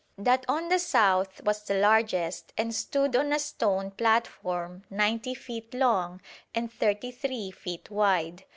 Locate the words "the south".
0.69-1.43